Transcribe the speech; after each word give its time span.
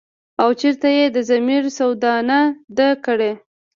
او 0.41 0.49
چرته 0.59 0.89
ئې 0.95 1.05
د 1.15 1.17
ضمير 1.29 1.63
سودا 1.77 2.13
نه 2.29 2.39
ده 2.77 2.87
کړې۔” 3.05 3.31